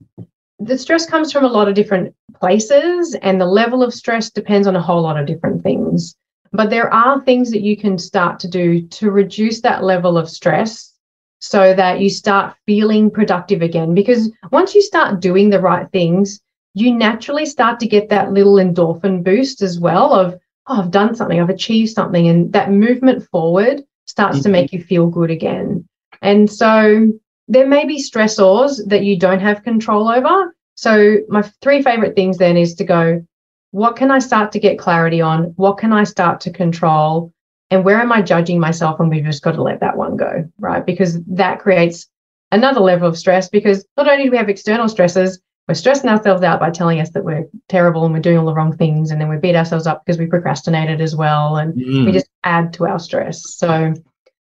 the 0.62 0.78
stress 0.78 1.08
comes 1.08 1.32
from 1.32 1.44
a 1.44 1.48
lot 1.48 1.68
of 1.68 1.74
different 1.74 2.16
places, 2.40 3.16
and 3.16 3.42
the 3.42 3.46
level 3.46 3.82
of 3.82 3.94
stress 3.94 4.30
depends 4.30 4.68
on 4.68 4.76
a 4.76 4.82
whole 4.82 5.02
lot 5.02 5.18
of 5.18 5.26
different 5.26 5.64
things. 5.64 6.16
But 6.52 6.70
there 6.70 6.94
are 6.94 7.22
things 7.22 7.50
that 7.52 7.62
you 7.62 7.76
can 7.76 7.98
start 7.98 8.40
to 8.42 8.48
do 8.48 8.82
to 8.88 9.10
reduce 9.10 9.62
that 9.62 9.84
level 9.84 10.18
of 10.18 10.30
stress 10.30 10.91
so 11.42 11.74
that 11.74 12.00
you 12.00 12.10
start 12.10 12.56
feeling 12.66 13.10
productive 13.10 13.62
again. 13.62 13.94
Because 13.94 14.32
once 14.52 14.74
you 14.76 14.82
start 14.82 15.20
doing 15.20 15.50
the 15.50 15.60
right 15.60 15.92
things, 15.92 16.40
you 16.76 16.94
naturally 16.94 17.46
start 17.46 17.80
to 17.80 17.88
get 17.88 18.10
that 18.10 18.32
little 18.32 18.56
endorphin 18.56 19.24
boost 19.24 19.62
as 19.62 19.80
well 19.80 20.14
of, 20.14 20.40
oh, 20.68 20.80
I've 20.80 20.92
done 20.92 21.16
something, 21.16 21.42
I've 21.42 21.50
achieved 21.50 21.92
something. 21.92 22.28
And 22.28 22.54
that 22.54 22.72
movement 22.72 23.28
forward 23.30 23.84
starts 24.06 24.38
mm-hmm. 24.38 24.44
to 24.44 24.50
make 24.50 24.72
you 24.72 24.82
feel 24.82 25.08
good 25.08 25.32
again. 25.32 25.88
And 26.22 26.50
so 26.50 27.12
there 27.48 27.68
may 27.68 27.86
be 27.86 27.98
stressors 27.98 28.80
that 28.88 29.04
you 29.04 29.18
don't 29.18 29.42
have 29.42 29.64
control 29.64 30.10
over. 30.10 30.56
So, 30.76 31.18
my 31.28 31.42
three 31.62 31.82
favorite 31.82 32.16
things 32.16 32.38
then 32.38 32.56
is 32.56 32.76
to 32.76 32.84
go, 32.84 33.26
what 33.72 33.96
can 33.96 34.12
I 34.12 34.20
start 34.20 34.52
to 34.54 34.60
get 34.60 34.80
clarity 34.80 35.22
on? 35.22 35.54
What 35.56 35.78
can 35.78 35.92
I 35.92 36.04
start 36.04 36.40
to 36.42 36.52
control? 36.52 37.34
And 37.72 37.86
where 37.86 38.00
am 38.00 38.12
I 38.12 38.22
judging 38.22 38.60
myself? 38.60 39.00
And 39.00 39.10
we've 39.10 39.24
just 39.24 39.44
got 39.44 39.54
to 39.54 39.64
let 39.64 39.80
that 39.80 39.98
one 39.98 40.18
go, 40.18 40.48
right? 40.60 40.86
Because 40.86 41.24
that 41.24 41.60
creates 41.60 42.08
another 42.52 42.82
level 42.82 43.08
of 43.08 43.18
stress 43.18 43.50
because 43.50 43.86
not 43.96 44.10
only 44.10 44.26
do 44.26 44.32
we 44.32 44.38
have 44.38 44.50
external 44.50 44.90
stresses, 44.90 45.42
we're 45.68 45.76
stressing 45.76 46.10
ourselves 46.10 46.44
out 46.44 46.60
by 46.60 46.70
telling 46.70 47.00
us 47.00 47.12
that 47.12 47.24
we're 47.24 47.48
terrible 47.70 48.04
and 48.04 48.14
we're 48.14 48.20
doing 48.20 48.38
all 48.38 48.46
the 48.46 48.54
wrong 48.54 48.76
things. 48.76 49.10
And 49.10 49.22
then 49.22 49.30
we 49.30 49.38
beat 49.38 49.56
ourselves 49.56 49.88
up 49.88 50.04
because 50.06 50.20
we 50.20 50.26
procrastinated 50.26 51.00
as 51.00 51.16
well. 51.16 51.56
And 51.56 51.74
mm. 51.74 52.06
we 52.06 52.12
just 52.12 52.28
add 52.44 52.74
to 52.74 52.88
our 52.88 53.00
stress. 53.00 53.56
So, 53.56 53.94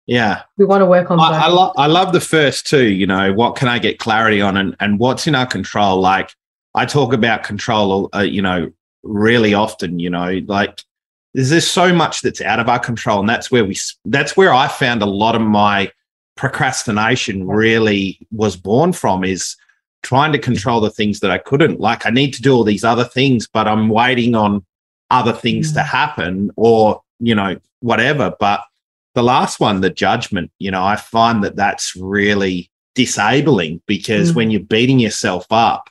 yeah. 0.08 0.42
We 0.58 0.66
want 0.66 0.82
to 0.82 0.88
work 0.88 1.12
on 1.12 1.20
I, 1.20 1.46
I, 1.46 1.48
lo- 1.50 1.74
I 1.78 1.86
love 1.86 2.14
the 2.14 2.22
first 2.22 2.66
two, 2.66 2.88
you 2.88 3.06
know, 3.06 3.32
what 3.32 3.56
can 3.56 3.68
I 3.68 3.78
get 3.78 4.00
clarity 4.00 4.42
on 4.42 4.58
and, 4.58 4.76
and 4.80 4.98
what's 4.98 5.28
in 5.28 5.36
our 5.36 5.46
control? 5.46 6.00
Like 6.00 6.34
I 6.74 6.88
talk 6.88 7.14
about 7.14 7.44
control, 7.44 8.10
uh, 8.16 8.22
you 8.22 8.42
know, 8.42 8.72
really 9.04 9.54
often, 9.54 10.00
you 10.00 10.10
know, 10.10 10.42
like 10.48 10.84
there's, 11.34 11.50
there's 11.50 11.68
so 11.68 11.94
much 11.94 12.22
that's 12.22 12.42
out 12.42 12.60
of 12.60 12.70
our 12.70 12.80
control. 12.80 13.20
And 13.20 13.30
that's 13.30 13.52
where 13.52 13.66
we, 13.66 13.78
that's 14.06 14.36
where 14.36 14.54
I 14.54 14.68
found 14.68 15.02
a 15.02 15.08
lot 15.08 15.36
of 15.36 15.42
my 15.42 15.92
procrastination 16.36 17.48
really 17.48 18.18
was 18.32 18.56
born 18.56 18.94
from 18.94 19.24
is 19.24 19.56
trying 20.02 20.32
to 20.32 20.40
control 20.40 20.80
the 20.80 20.90
things 20.90 21.20
that 21.20 21.32
I 21.32 21.38
couldn't. 21.38 21.80
Like 21.80 22.06
I 22.06 22.10
need 22.10 22.34
to 22.36 22.42
do 22.42 22.54
all 22.54 22.64
these 22.64 22.84
other 22.84 23.04
things, 23.04 23.48
but 23.48 23.68
I'm 23.68 23.90
waiting 23.90 24.36
on 24.36 24.66
other 25.12 25.34
things 25.34 25.72
mm. 25.72 25.76
to 25.76 25.84
happen 25.84 26.52
or, 26.56 27.02
you 27.20 27.36
know, 27.36 27.58
whatever. 27.82 28.34
But 28.40 28.62
the 29.16 29.24
last 29.24 29.60
one, 29.60 29.82
the 29.82 29.90
judgment, 29.90 30.52
you 30.60 30.72
know, 30.72 30.84
I 30.84 30.96
find 30.96 31.44
that 31.44 31.56
that's 31.56 31.96
really 31.96 32.72
disabling 32.96 33.82
because 33.86 34.32
mm. 34.32 34.36
when 34.36 34.52
you're 34.52 34.62
beating 34.62 35.00
yourself 35.00 35.46
up, 35.52 35.90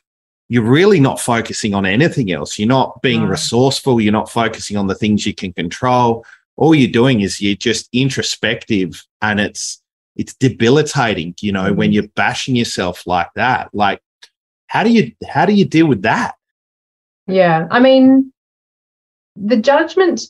you're 0.49 0.63
really 0.63 0.99
not 0.99 1.19
focusing 1.19 1.75
on 1.75 1.85
anything 1.85 2.31
else. 2.31 2.57
You're 2.57 2.67
not 2.67 3.01
being 3.03 3.23
resourceful. 3.25 4.01
You're 4.01 4.11
not 4.11 4.31
focusing 4.31 4.77
on 4.77 4.87
the 4.87 4.95
things 4.95 5.25
you 5.25 5.33
can 5.33 5.53
control. 5.53 6.25
All 6.57 6.73
you're 6.73 6.91
doing 6.91 7.21
is 7.21 7.39
you're 7.39 7.55
just 7.55 7.87
introspective 7.93 9.05
and 9.21 9.39
it's 9.39 9.81
it's 10.15 10.33
debilitating, 10.33 11.35
you 11.39 11.51
know, 11.51 11.71
when 11.71 11.89
mm-hmm. 11.89 11.93
you're 11.93 12.07
bashing 12.15 12.55
yourself 12.55 13.07
like 13.07 13.29
that. 13.35 13.69
Like, 13.73 14.01
how 14.67 14.83
do 14.83 14.89
you 14.89 15.13
how 15.27 15.45
do 15.45 15.53
you 15.53 15.65
deal 15.65 15.87
with 15.87 16.01
that? 16.01 16.35
Yeah. 17.27 17.67
I 17.69 17.79
mean, 17.79 18.33
the 19.35 19.55
judgment 19.55 20.21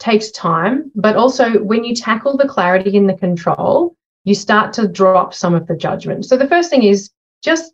takes 0.00 0.32
time, 0.32 0.90
but 0.96 1.14
also 1.16 1.62
when 1.62 1.84
you 1.84 1.94
tackle 1.94 2.36
the 2.36 2.48
clarity 2.48 2.96
and 2.96 3.08
the 3.08 3.14
control, 3.14 3.94
you 4.24 4.34
start 4.34 4.72
to 4.74 4.88
drop 4.88 5.32
some 5.32 5.54
of 5.54 5.68
the 5.68 5.76
judgment. 5.76 6.24
So 6.26 6.36
the 6.36 6.48
first 6.48 6.70
thing 6.70 6.82
is 6.82 7.10
just 7.42 7.72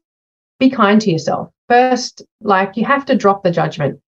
be 0.59 0.71
kind 0.71 1.01
to 1.01 1.11
yourself. 1.11 1.51
First, 1.69 2.23
like 2.41 2.77
you 2.77 2.85
have 2.85 3.05
to 3.07 3.17
drop 3.17 3.43
the 3.43 3.51
judgment. 3.51 4.01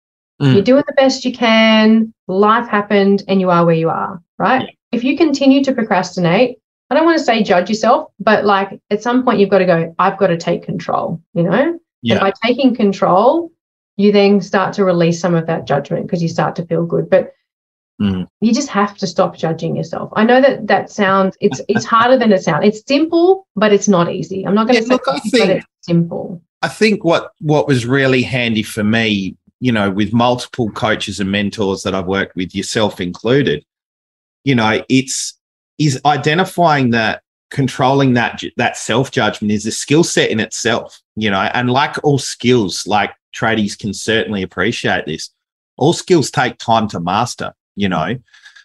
Mm. 0.41 0.53
You're 0.53 0.63
doing 0.63 0.83
the 0.87 0.93
best 0.93 1.25
you 1.25 1.33
can, 1.33 2.13
life 2.27 2.67
happened, 2.67 3.23
and 3.27 3.41
you 3.41 3.49
are 3.49 3.65
where 3.65 3.75
you 3.75 3.89
are, 3.89 4.21
right? 4.37 4.61
Yeah. 4.63 4.71
If 4.91 5.03
you 5.03 5.17
continue 5.17 5.63
to 5.63 5.73
procrastinate, 5.73 6.59
I 6.89 6.95
don't 6.95 7.05
want 7.05 7.17
to 7.17 7.23
say 7.23 7.43
judge 7.43 7.69
yourself, 7.69 8.11
but 8.19 8.45
like 8.45 8.79
at 8.89 9.01
some 9.01 9.23
point 9.23 9.39
you've 9.39 9.49
got 9.49 9.59
to 9.59 9.65
go, 9.65 9.95
I've 9.99 10.17
got 10.17 10.27
to 10.27 10.37
take 10.37 10.63
control, 10.63 11.21
you 11.33 11.43
know? 11.43 11.79
Yeah. 12.01 12.15
And 12.15 12.21
by 12.21 12.33
taking 12.45 12.75
control, 12.75 13.51
you 13.97 14.11
then 14.11 14.39
start 14.39 14.73
to 14.75 14.85
release 14.85 15.19
some 15.19 15.35
of 15.35 15.47
that 15.47 15.65
judgment 15.65 16.05
because 16.05 16.21
you 16.21 16.29
start 16.29 16.55
to 16.57 16.65
feel 16.65 16.85
good. 16.85 17.09
But 17.09 17.33
mm. 18.01 18.25
you 18.39 18.53
just 18.53 18.69
have 18.69 18.95
to 18.97 19.07
stop 19.07 19.35
judging 19.35 19.75
yourself. 19.75 20.11
I 20.15 20.23
know 20.23 20.39
that 20.39 20.67
that 20.67 20.89
sounds 20.89 21.35
it's 21.41 21.59
it's 21.67 21.83
harder 21.83 22.17
than 22.17 22.31
it 22.31 22.43
sounds. 22.43 22.65
It's 22.65 22.83
simple, 22.87 23.47
but 23.55 23.73
it's 23.73 23.87
not 23.87 24.11
easy. 24.11 24.45
I'm 24.45 24.55
not 24.55 24.67
going 24.67 24.81
to 24.81 24.83
yeah, 24.83 24.87
say 24.87 24.93
look, 24.93 25.07
I 25.07 25.19
think, 25.19 25.49
it's 25.49 25.65
simple. 25.87 26.41
I 26.61 26.67
think 26.67 27.03
what 27.03 27.31
what 27.39 27.67
was 27.67 27.85
really 27.85 28.21
handy 28.21 28.63
for 28.63 28.83
me, 28.83 29.35
you 29.59 29.71
know, 29.71 29.89
with 29.89 30.13
multiple 30.13 30.69
coaches 30.71 31.19
and 31.19 31.31
mentors 31.31 31.83
that 31.83 31.95
I've 31.95 32.07
worked 32.07 32.35
with, 32.35 32.53
yourself 32.53 32.99
included, 32.99 33.65
you 34.43 34.55
know, 34.55 34.83
it's 34.89 35.37
is 35.77 36.01
identifying 36.05 36.91
that 36.91 37.21
controlling 37.49 38.13
that 38.13 38.41
that 38.57 38.75
self 38.75 39.11
judgment 39.11 39.51
is 39.51 39.65
a 39.65 39.71
skill 39.71 40.03
set 40.03 40.29
in 40.29 40.39
itself 40.39 41.01
you 41.15 41.29
know 41.29 41.49
and 41.53 41.69
like 41.69 41.95
all 42.03 42.19
skills 42.19 42.85
like 42.85 43.13
tradies 43.33 43.77
can 43.77 43.93
certainly 43.93 44.41
appreciate 44.43 45.05
this 45.05 45.29
all 45.77 45.93
skills 45.93 46.29
take 46.29 46.57
time 46.57 46.89
to 46.89 46.99
master 46.99 47.53
you 47.75 47.87
know 47.87 48.17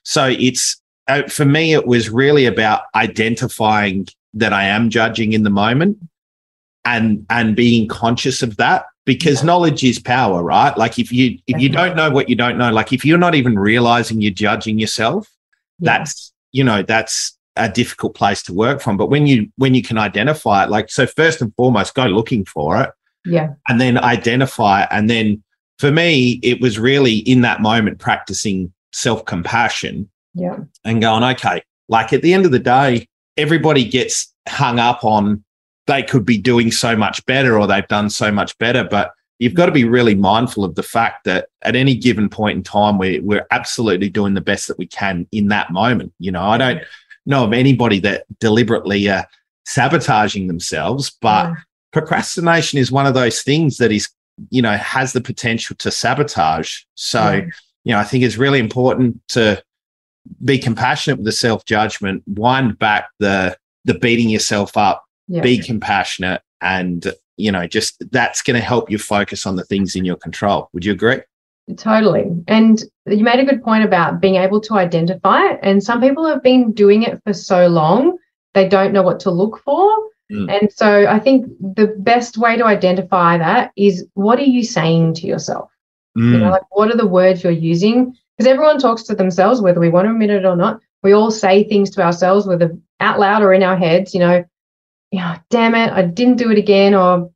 so 0.02 0.26
it's 0.26 0.80
uh, 1.06 1.22
for 1.28 1.44
me 1.44 1.72
it 1.72 1.86
was 1.86 2.10
really 2.10 2.44
about 2.44 2.82
identifying 2.96 4.06
that 4.34 4.52
i 4.52 4.64
am 4.64 4.90
judging 4.90 5.32
in 5.32 5.44
the 5.44 5.50
moment 5.50 5.96
and 6.84 7.24
and 7.30 7.54
being 7.56 7.88
conscious 7.88 8.42
of 8.42 8.56
that 8.56 8.86
because 9.04 9.40
yeah. 9.40 9.46
knowledge 9.46 9.84
is 9.84 9.98
power 9.98 10.42
right? 10.42 10.76
Like 10.76 10.98
if 10.98 11.12
you 11.12 11.38
if 11.46 11.60
you 11.60 11.68
don't 11.68 11.96
know 11.96 12.10
what 12.10 12.28
you 12.28 12.36
don't 12.36 12.58
know 12.58 12.72
like 12.72 12.92
if 12.92 13.04
you're 13.04 13.18
not 13.18 13.34
even 13.34 13.58
realizing 13.58 14.20
you're 14.20 14.32
judging 14.32 14.78
yourself 14.78 15.28
yeah. 15.78 15.96
that's 15.96 16.32
you 16.52 16.64
know 16.64 16.82
that's 16.82 17.36
a 17.56 17.68
difficult 17.68 18.14
place 18.14 18.42
to 18.44 18.54
work 18.54 18.80
from. 18.80 18.96
But 18.96 19.10
when 19.10 19.26
you 19.26 19.50
when 19.56 19.74
you 19.74 19.82
can 19.82 19.98
identify 19.98 20.64
it 20.64 20.70
like 20.70 20.90
so 20.90 21.06
first 21.06 21.40
and 21.42 21.54
foremost 21.56 21.94
go 21.94 22.06
looking 22.06 22.44
for 22.44 22.80
it. 22.80 22.90
Yeah. 23.24 23.50
And 23.68 23.80
then 23.80 23.98
identify 23.98 24.82
it. 24.82 24.88
And 24.90 25.08
then 25.08 25.42
for 25.78 25.90
me 25.90 26.40
it 26.42 26.60
was 26.60 26.78
really 26.78 27.16
in 27.16 27.42
that 27.42 27.60
moment 27.60 27.98
practicing 27.98 28.72
self-compassion 28.92 30.08
yeah. 30.34 30.58
and 30.84 31.00
going 31.00 31.24
okay 31.24 31.62
like 31.88 32.12
at 32.12 32.22
the 32.22 32.32
end 32.32 32.44
of 32.44 32.52
the 32.52 32.58
day 32.58 33.08
everybody 33.36 33.84
gets 33.84 34.32
hung 34.48 34.78
up 34.78 35.02
on 35.02 35.42
they 35.86 36.02
could 36.02 36.24
be 36.24 36.38
doing 36.38 36.70
so 36.70 36.96
much 36.96 37.24
better 37.26 37.58
or 37.58 37.66
they've 37.66 37.88
done 37.88 38.10
so 38.10 38.30
much 38.30 38.56
better 38.58 38.84
but 38.84 39.12
you've 39.38 39.54
got 39.54 39.66
to 39.66 39.72
be 39.72 39.84
really 39.84 40.14
mindful 40.14 40.64
of 40.64 40.76
the 40.76 40.82
fact 40.82 41.24
that 41.24 41.48
at 41.62 41.74
any 41.74 41.96
given 41.96 42.28
point 42.28 42.56
in 42.56 42.62
time 42.62 42.98
we, 42.98 43.18
we're 43.20 43.46
absolutely 43.50 44.08
doing 44.08 44.34
the 44.34 44.40
best 44.40 44.68
that 44.68 44.78
we 44.78 44.86
can 44.86 45.26
in 45.32 45.48
that 45.48 45.70
moment 45.70 46.12
you 46.18 46.30
know 46.30 46.42
i 46.42 46.56
don't 46.56 46.80
know 47.26 47.44
of 47.44 47.52
anybody 47.52 47.98
that 47.98 48.24
deliberately 48.38 49.08
uh, 49.08 49.22
sabotaging 49.64 50.46
themselves 50.46 51.16
but 51.20 51.48
yeah. 51.48 51.54
procrastination 51.92 52.78
is 52.78 52.92
one 52.92 53.06
of 53.06 53.14
those 53.14 53.42
things 53.42 53.78
that 53.78 53.92
is 53.92 54.08
you 54.50 54.62
know 54.62 54.76
has 54.76 55.12
the 55.12 55.20
potential 55.20 55.76
to 55.76 55.90
sabotage 55.90 56.82
so 56.94 57.32
yeah. 57.32 57.44
you 57.84 57.92
know 57.92 57.98
i 57.98 58.04
think 58.04 58.24
it's 58.24 58.36
really 58.36 58.58
important 58.58 59.20
to 59.28 59.62
be 60.44 60.58
compassionate 60.58 61.18
with 61.18 61.26
the 61.26 61.32
self-judgment 61.32 62.22
wind 62.26 62.78
back 62.78 63.08
the 63.18 63.56
the 63.84 63.94
beating 63.94 64.30
yourself 64.30 64.76
up 64.76 65.04
yeah. 65.28 65.42
be 65.42 65.58
compassionate 65.58 66.42
and 66.60 67.12
you 67.36 67.50
know, 67.50 67.66
just 67.66 68.02
that's 68.10 68.42
going 68.42 68.54
to 68.54 68.64
help 68.64 68.90
you 68.90 68.98
focus 68.98 69.46
on 69.46 69.56
the 69.56 69.64
things 69.64 69.96
in 69.96 70.04
your 70.04 70.16
control. 70.16 70.68
Would 70.72 70.84
you 70.84 70.92
agree? 70.92 71.20
Totally. 71.76 72.30
And 72.48 72.82
you 73.06 73.24
made 73.24 73.40
a 73.40 73.44
good 73.44 73.62
point 73.62 73.84
about 73.84 74.20
being 74.20 74.36
able 74.36 74.60
to 74.62 74.74
identify 74.74 75.40
it. 75.50 75.60
And 75.62 75.82
some 75.82 76.00
people 76.00 76.26
have 76.26 76.42
been 76.42 76.72
doing 76.72 77.02
it 77.02 77.20
for 77.24 77.32
so 77.32 77.68
long, 77.68 78.18
they 78.54 78.68
don't 78.68 78.92
know 78.92 79.02
what 79.02 79.20
to 79.20 79.30
look 79.30 79.58
for. 79.64 79.90
Mm. 80.30 80.60
And 80.60 80.72
so 80.72 81.06
I 81.06 81.18
think 81.18 81.46
the 81.60 81.94
best 81.98 82.36
way 82.36 82.56
to 82.56 82.64
identify 82.64 83.38
that 83.38 83.72
is 83.76 84.06
what 84.14 84.38
are 84.38 84.44
you 84.44 84.62
saying 84.62 85.14
to 85.14 85.26
yourself? 85.26 85.70
Mm. 86.18 86.32
You 86.32 86.38
know, 86.38 86.48
mm. 86.48 86.52
like 86.52 86.62
what 86.70 86.90
are 86.90 86.96
the 86.96 87.06
words 87.06 87.42
you're 87.42 87.52
using? 87.52 88.14
Because 88.36 88.50
everyone 88.50 88.78
talks 88.78 89.04
to 89.04 89.14
themselves, 89.14 89.60
whether 89.60 89.80
we 89.80 89.88
want 89.88 90.06
to 90.06 90.12
admit 90.12 90.30
it 90.30 90.44
or 90.44 90.56
not. 90.56 90.80
We 91.02 91.12
all 91.12 91.30
say 91.30 91.64
things 91.64 91.90
to 91.90 92.02
ourselves, 92.02 92.46
whether 92.46 92.76
out 93.00 93.18
loud 93.18 93.42
or 93.42 93.52
in 93.52 93.62
our 93.62 93.76
heads, 93.76 94.14
you 94.14 94.20
know, 94.20 94.44
yeah, 95.12 95.38
damn 95.50 95.74
it, 95.74 95.92
I 95.92 96.02
didn't 96.02 96.36
do 96.36 96.50
it 96.50 96.58
again, 96.58 96.94
or 96.94 97.30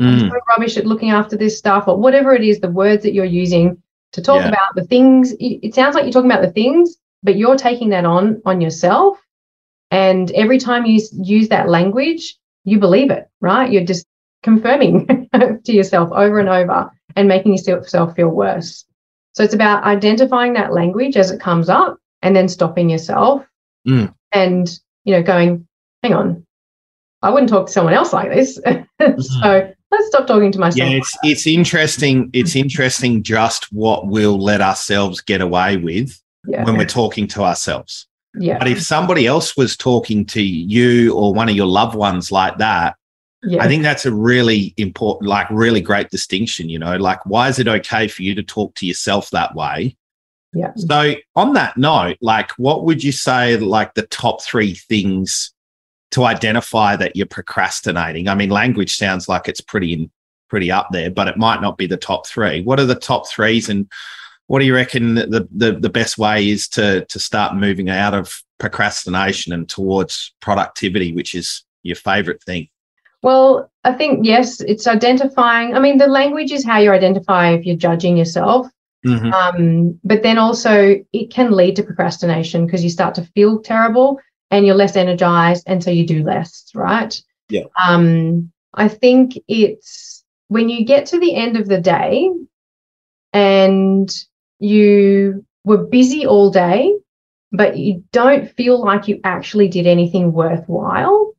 mm. 0.00 0.22
I'm 0.22 0.30
so 0.30 0.40
rubbish 0.48 0.76
at 0.76 0.86
looking 0.86 1.10
after 1.10 1.36
this 1.36 1.58
stuff, 1.58 1.88
or 1.88 1.96
whatever 1.96 2.34
it 2.34 2.44
is, 2.44 2.60
the 2.60 2.70
words 2.70 3.02
that 3.02 3.14
you're 3.14 3.24
using 3.24 3.82
to 4.12 4.22
talk 4.22 4.42
yeah. 4.42 4.48
about 4.48 4.74
the 4.76 4.84
things. 4.84 5.34
It 5.40 5.74
sounds 5.74 5.94
like 5.94 6.04
you're 6.04 6.12
talking 6.12 6.30
about 6.30 6.42
the 6.42 6.52
things, 6.52 6.96
but 7.22 7.36
you're 7.36 7.56
taking 7.56 7.88
that 7.88 8.04
on 8.04 8.42
on 8.44 8.60
yourself. 8.60 9.18
And 9.90 10.30
every 10.32 10.58
time 10.58 10.86
you 10.86 11.00
use 11.12 11.48
that 11.48 11.68
language, 11.68 12.36
you 12.64 12.78
believe 12.78 13.10
it, 13.10 13.28
right? 13.40 13.70
You're 13.70 13.84
just 13.84 14.06
confirming 14.42 15.28
to 15.64 15.72
yourself 15.72 16.10
over 16.12 16.38
and 16.38 16.48
over 16.48 16.90
and 17.16 17.26
making 17.26 17.54
yourself 17.54 18.14
feel 18.14 18.28
worse. 18.28 18.84
So 19.34 19.42
it's 19.42 19.54
about 19.54 19.84
identifying 19.84 20.52
that 20.54 20.72
language 20.72 21.16
as 21.16 21.30
it 21.30 21.40
comes 21.40 21.68
up 21.68 21.98
and 22.22 22.36
then 22.36 22.48
stopping 22.48 22.90
yourself 22.90 23.46
mm. 23.86 24.12
and 24.32 24.78
you 25.04 25.12
know 25.12 25.22
going, 25.22 25.66
hang 26.02 26.14
on, 26.14 26.43
I 27.24 27.30
wouldn't 27.30 27.48
talk 27.48 27.66
to 27.66 27.72
someone 27.72 27.94
else 27.94 28.12
like 28.12 28.30
this. 28.30 28.60
Mm-hmm. 28.60 29.20
so 29.20 29.72
let's 29.90 30.06
stop 30.08 30.26
talking 30.26 30.52
to 30.52 30.58
myself. 30.58 30.90
Yeah, 30.90 30.96
it's 30.96 31.16
it's 31.22 31.46
interesting. 31.46 32.28
It's 32.34 32.54
interesting 32.64 33.22
just 33.22 33.72
what 33.72 34.06
we'll 34.06 34.38
let 34.38 34.60
ourselves 34.60 35.22
get 35.22 35.40
away 35.40 35.78
with 35.78 36.20
yeah. 36.46 36.64
when 36.64 36.76
we're 36.76 36.84
talking 36.84 37.26
to 37.28 37.42
ourselves. 37.42 38.06
Yeah. 38.34 38.58
But 38.58 38.68
if 38.68 38.82
somebody 38.82 39.26
else 39.26 39.56
was 39.56 39.76
talking 39.76 40.26
to 40.26 40.42
you 40.42 41.14
or 41.14 41.32
one 41.32 41.48
of 41.48 41.56
your 41.56 41.66
loved 41.66 41.94
ones 41.94 42.30
like 42.30 42.58
that, 42.58 42.96
yeah. 43.42 43.62
I 43.62 43.68
think 43.68 43.82
that's 43.82 44.04
a 44.06 44.12
really 44.12 44.74
important, 44.76 45.28
like 45.28 45.46
really 45.50 45.80
great 45.80 46.10
distinction, 46.10 46.68
you 46.68 46.78
know, 46.78 46.96
like 46.96 47.24
why 47.24 47.48
is 47.48 47.58
it 47.58 47.68
okay 47.68 48.08
for 48.08 48.22
you 48.22 48.34
to 48.34 48.42
talk 48.42 48.74
to 48.76 48.86
yourself 48.86 49.30
that 49.30 49.54
way? 49.54 49.96
Yeah. 50.52 50.72
So 50.76 51.14
on 51.36 51.52
that 51.54 51.76
note, 51.76 52.16
like 52.20 52.50
what 52.52 52.84
would 52.84 53.02
you 53.02 53.12
say 53.12 53.56
like 53.56 53.94
the 53.94 54.06
top 54.06 54.42
three 54.42 54.74
things 54.74 55.53
to 56.14 56.24
identify 56.24 56.94
that 56.94 57.16
you're 57.16 57.26
procrastinating? 57.26 58.28
I 58.28 58.36
mean, 58.36 58.48
language 58.48 58.96
sounds 58.96 59.28
like 59.28 59.48
it's 59.48 59.60
pretty 59.60 60.08
pretty 60.48 60.70
up 60.70 60.88
there, 60.92 61.10
but 61.10 61.26
it 61.26 61.36
might 61.36 61.60
not 61.60 61.76
be 61.76 61.88
the 61.88 61.96
top 61.96 62.28
three. 62.28 62.62
What 62.62 62.78
are 62.78 62.86
the 62.86 62.94
top 62.94 63.28
threes, 63.28 63.68
and 63.68 63.90
what 64.46 64.60
do 64.60 64.64
you 64.64 64.74
reckon 64.74 65.16
the 65.16 65.48
the, 65.50 65.72
the 65.72 65.90
best 65.90 66.16
way 66.16 66.48
is 66.48 66.68
to 66.68 67.04
to 67.06 67.18
start 67.18 67.56
moving 67.56 67.90
out 67.90 68.14
of 68.14 68.42
procrastination 68.58 69.52
and 69.52 69.68
towards 69.68 70.32
productivity, 70.40 71.12
which 71.12 71.34
is 71.34 71.64
your 71.82 71.96
favorite 71.96 72.42
thing? 72.44 72.68
Well, 73.22 73.68
I 73.82 73.92
think 73.92 74.24
yes, 74.24 74.60
it's 74.60 74.86
identifying. 74.86 75.74
I 75.74 75.80
mean, 75.80 75.98
the 75.98 76.06
language 76.06 76.52
is 76.52 76.64
how 76.64 76.78
you 76.78 76.92
identify 76.92 77.50
if 77.50 77.66
you're 77.66 77.76
judging 77.76 78.16
yourself. 78.16 78.68
Mm-hmm. 79.04 79.32
Um, 79.32 80.00
but 80.04 80.22
then 80.22 80.38
also, 80.38 81.04
it 81.12 81.30
can 81.30 81.50
lead 81.50 81.74
to 81.76 81.82
procrastination 81.82 82.66
because 82.66 82.84
you 82.84 82.88
start 82.88 83.16
to 83.16 83.24
feel 83.34 83.60
terrible 83.60 84.20
and 84.54 84.66
you're 84.66 84.74
less 84.74 84.96
energized 84.96 85.64
and 85.66 85.82
so 85.82 85.90
you 85.90 86.06
do 86.06 86.22
less 86.22 86.70
right 86.74 87.20
yeah 87.48 87.64
um 87.82 88.50
i 88.72 88.88
think 88.88 89.38
it's 89.48 90.24
when 90.48 90.68
you 90.68 90.84
get 90.84 91.06
to 91.06 91.18
the 91.18 91.34
end 91.34 91.56
of 91.56 91.68
the 91.68 91.80
day 91.80 92.30
and 93.32 94.14
you 94.58 95.44
were 95.64 95.84
busy 95.84 96.26
all 96.26 96.50
day 96.50 96.94
but 97.54 97.78
you 97.78 98.02
don't 98.10 98.50
feel 98.50 98.84
like 98.84 99.06
you 99.06 99.20
actually 99.22 99.68
did 99.68 99.86
anything 99.86 100.32
worthwhile. 100.32 101.34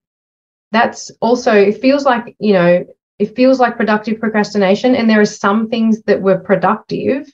That's 0.71 1.11
also, 1.19 1.53
it 1.53 1.81
feels 1.81 2.05
like, 2.05 2.35
you 2.39 2.53
know, 2.53 2.85
it 3.19 3.35
feels 3.35 3.59
like 3.59 3.75
productive 3.75 4.21
procrastination. 4.21 4.95
And 4.95 5.09
there 5.09 5.19
are 5.19 5.25
some 5.25 5.67
things 5.67 6.01
that 6.03 6.21
were 6.21 6.39
productive, 6.39 7.29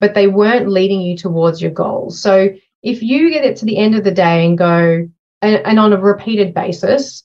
but 0.00 0.14
they 0.14 0.26
weren't 0.26 0.68
leading 0.68 1.00
you 1.00 1.16
towards 1.16 1.62
your 1.62 1.70
goals. 1.70 2.20
So 2.20 2.48
if 2.82 3.02
you 3.02 3.30
get 3.30 3.44
it 3.44 3.56
to 3.58 3.66
the 3.66 3.78
end 3.78 3.94
of 3.94 4.02
the 4.02 4.10
day 4.10 4.44
and 4.44 4.58
go, 4.58 5.08
and, 5.44 5.66
and 5.66 5.78
on 5.78 5.92
a 5.92 6.00
repeated 6.00 6.54
basis, 6.54 7.24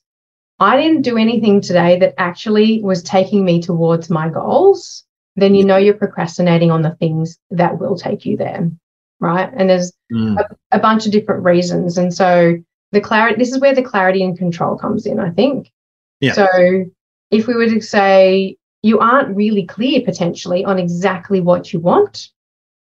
I 0.60 0.76
didn't 0.78 1.04
do 1.04 1.18
anything 1.18 1.62
today 1.62 1.98
that 2.00 2.16
actually 2.18 2.82
was 2.82 3.02
taking 3.02 3.46
me 3.46 3.62
towards 3.62 4.10
my 4.10 4.30
goals, 4.30 5.06
then 5.36 5.56
you 5.56 5.64
know 5.64 5.78
you're 5.78 5.94
procrastinating 5.94 6.70
on 6.70 6.82
the 6.82 6.96
things 6.96 7.40
that 7.52 7.80
will 7.80 7.98
take 7.98 8.26
you 8.26 8.36
there. 8.36 8.70
Right. 9.22 9.50
And 9.54 9.70
there's 9.70 9.92
mm. 10.12 10.38
a, 10.40 10.78
a 10.78 10.80
bunch 10.80 11.06
of 11.06 11.12
different 11.12 11.44
reasons. 11.44 11.98
And 11.98 12.14
so 12.14 12.56
the 12.92 13.02
clarity, 13.02 13.38
this 13.38 13.52
is 13.52 13.60
where 13.60 13.76
the 13.76 13.84
clarity 13.84 14.24
and 14.24 14.38
control 14.38 14.78
comes 14.78 15.06
in, 15.06 15.20
I 15.20 15.30
think. 15.32 15.72
Yeah. 16.20 16.34
So 16.34 16.86
if 17.32 17.48
we 17.48 17.56
were 17.56 17.68
to 17.68 17.82
say 17.82 18.58
you 18.82 19.00
aren't 19.00 19.36
really 19.36 19.66
clear 19.66 20.02
potentially 20.02 20.64
on 20.64 20.80
exactly 20.80 21.42
what 21.42 21.74
you 21.74 21.80
want, 21.80 22.30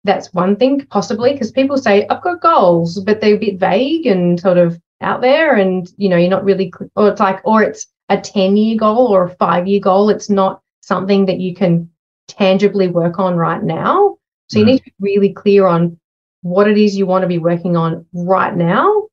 that's 0.04 0.34
one 0.34 0.56
thing 0.56 0.84
possibly 0.86 1.32
because 1.32 1.50
people 1.50 1.78
say 1.78 2.06
I've 2.08 2.22
got 2.22 2.42
goals, 2.42 3.00
but 3.00 3.20
they're 3.20 3.36
a 3.36 3.38
bit 3.38 3.58
vague 3.58 4.06
and 4.06 4.38
sort 4.38 4.58
of 4.58 4.78
out 5.04 5.20
there, 5.20 5.54
and 5.54 5.88
you 5.96 6.08
know 6.08 6.16
you're 6.16 6.30
not 6.30 6.44
really, 6.44 6.72
or 6.96 7.08
it's 7.10 7.20
like, 7.20 7.40
or 7.44 7.62
it's 7.62 7.86
a 8.08 8.20
ten 8.20 8.56
year 8.56 8.76
goal 8.76 9.08
or 9.08 9.24
a 9.24 9.36
five 9.36 9.66
year 9.66 9.80
goal. 9.80 10.10
It's 10.10 10.30
not 10.30 10.62
something 10.82 11.26
that 11.26 11.40
you 11.40 11.54
can 11.54 11.90
tangibly 12.28 12.88
work 12.88 13.18
on 13.18 13.36
right 13.36 13.62
now. 13.62 14.16
So 14.48 14.56
mm. 14.56 14.60
you 14.60 14.66
need 14.66 14.78
to 14.78 14.84
be 14.84 14.92
really 15.00 15.32
clear 15.32 15.66
on 15.66 15.98
what 16.42 16.68
it 16.68 16.76
is 16.76 16.96
you 16.96 17.06
want 17.06 17.22
to 17.22 17.28
be 17.28 17.38
working 17.38 17.76
on 17.76 18.06
right 18.12 18.54
now. 18.54 19.08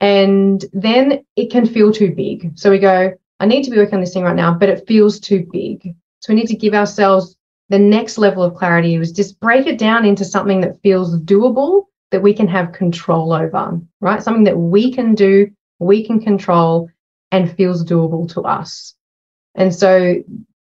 And 0.00 0.64
then 0.72 1.24
it 1.36 1.50
can 1.50 1.66
feel 1.66 1.92
too 1.92 2.14
big. 2.14 2.52
So 2.54 2.70
we 2.70 2.78
go, 2.78 3.12
I 3.40 3.46
need 3.46 3.62
to 3.64 3.70
be 3.70 3.78
working 3.78 3.94
on 3.94 4.00
this 4.00 4.12
thing 4.12 4.24
right 4.24 4.36
now, 4.36 4.52
but 4.52 4.68
it 4.68 4.86
feels 4.86 5.20
too 5.20 5.46
big. 5.52 5.94
So 6.20 6.32
we 6.32 6.40
need 6.40 6.48
to 6.48 6.56
give 6.56 6.74
ourselves 6.74 7.36
the 7.68 7.78
next 7.78 8.18
level 8.18 8.42
of 8.42 8.54
clarity 8.54 8.94
is 8.94 9.12
just 9.12 9.40
break 9.40 9.66
it 9.66 9.78
down 9.78 10.04
into 10.04 10.24
something 10.24 10.60
that 10.60 10.80
feels 10.82 11.18
doable 11.20 11.84
that 12.10 12.22
we 12.22 12.34
can 12.34 12.48
have 12.48 12.72
control 12.72 13.32
over, 13.32 13.80
right? 14.00 14.22
Something 14.22 14.44
that 14.44 14.58
we 14.58 14.92
can 14.92 15.14
do, 15.14 15.50
we 15.78 16.06
can 16.06 16.20
control, 16.20 16.88
and 17.32 17.54
feels 17.56 17.84
doable 17.84 18.32
to 18.34 18.42
us. 18.42 18.94
And 19.54 19.74
so, 19.74 20.22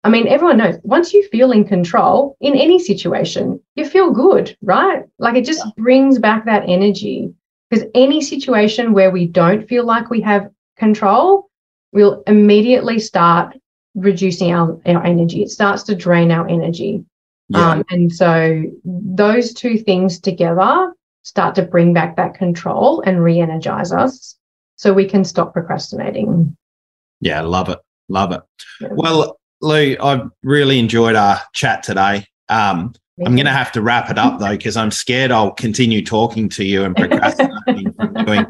I 0.03 0.09
mean, 0.09 0.27
everyone 0.27 0.59
knows 0.59 0.77
once 0.83 1.13
you 1.13 1.27
feel 1.29 1.53
in 1.53 1.65
control 1.65 2.37
in 2.41 2.57
any 2.57 2.79
situation, 2.79 3.61
you 3.77 3.85
feel 3.85 4.11
good, 4.11 4.57
right? 4.63 5.05
Like 5.19 5.37
it 5.37 5.45
just 5.45 5.65
brings 5.77 6.19
back 6.19 6.47
that 6.47 6.65
energy. 6.67 7.33
Because 7.69 7.87
any 7.95 8.21
situation 8.21 8.93
where 8.93 9.13
we 9.13 9.27
don't 9.27 9.69
feel 9.69 9.85
like 9.85 10.11
we 10.11 10.21
have 10.23 10.51
control, 10.77 11.49
we'll 11.93 12.23
immediately 12.27 12.99
start 12.99 13.57
reducing 13.95 14.53
our, 14.53 14.81
our 14.87 15.05
energy. 15.05 15.43
It 15.43 15.51
starts 15.51 15.85
to 15.85 15.95
drain 15.95 16.33
our 16.33 16.49
energy. 16.49 17.05
Yeah. 17.49 17.71
Um, 17.71 17.85
and 17.91 18.13
so 18.13 18.65
those 18.85 19.55
two 19.55 19.79
things 19.79 20.19
together 20.21 20.93
start 21.23 21.55
to 21.57 21.63
bring 21.63 21.93
back 21.93 22.17
that 22.17 22.35
control 22.35 23.03
and 23.03 23.23
re 23.23 23.41
energize 23.41 23.93
us 23.93 24.37
so 24.77 24.93
we 24.93 25.05
can 25.05 25.25
stop 25.25 25.53
procrastinating. 25.53 26.57
Yeah, 27.21 27.43
love 27.43 27.69
it. 27.69 27.79
Love 28.09 28.33
it. 28.33 28.41
Yeah. 28.81 28.89
Well, 28.93 29.39
Lou, 29.61 29.97
I've 30.01 30.29
really 30.43 30.79
enjoyed 30.79 31.17
our 31.17 31.41
chat 31.53 31.83
today. 31.83 32.27
Um, 32.49 32.95
I'm 33.25 33.37
going 33.37 33.47
to 33.47 33.53
have 33.53 33.71
to 33.73 33.83
wrap 33.83 34.11
it 34.11 34.17
up 34.17 34.41
though, 34.41 34.57
because 34.57 34.77
I'm 34.77 34.91
scared 34.91 35.31
I'll 35.31 35.51
continue 35.51 36.05
talking 36.05 36.49
to 36.51 36.65
you 36.65 36.85
and 36.85 36.97
procrastinating 36.97 37.93
from 37.97 38.15
doing 38.25 38.47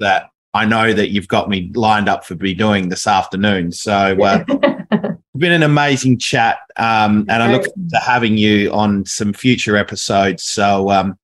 that. 0.00 0.28
I 0.52 0.66
know 0.66 0.92
that 0.92 1.10
you've 1.10 1.28
got 1.28 1.48
me 1.48 1.70
lined 1.74 2.08
up 2.08 2.24
for 2.24 2.34
be 2.34 2.54
doing 2.54 2.88
this 2.88 3.06
afternoon. 3.06 3.72
So 3.72 4.22
uh, 4.22 4.44
been 5.40 5.52
an 5.52 5.62
amazing 5.62 6.18
chat, 6.18 6.58
um, 6.76 7.24
and 7.28 7.42
I 7.42 7.52
look 7.52 7.64
forward 7.64 7.90
to 7.90 7.98
having 7.98 8.36
you 8.36 8.70
on 8.72 9.06
some 9.06 9.32
future 9.32 9.76
episodes. 9.76 10.44
So, 10.44 10.90
um, 10.90 11.18